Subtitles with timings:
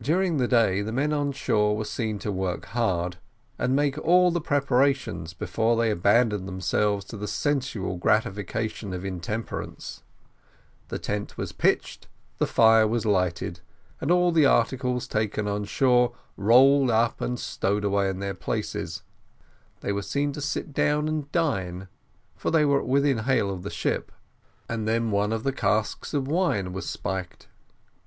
[0.00, 3.18] During the day, the men on shore were seen to work hard,
[3.58, 10.02] and make all the preparations before they abandoned themselves to the sensual gratification of intemperance.
[10.88, 12.06] The tent was pitched,
[12.38, 13.60] the fire was lighted,
[14.00, 19.02] and all the articles taken on shore rolled up and stowed away in their places;
[19.80, 21.88] they were seen to sit down and dine,
[22.36, 24.12] for they were within hail of the ship,
[24.66, 27.48] and then one of the casks of wine was spiled.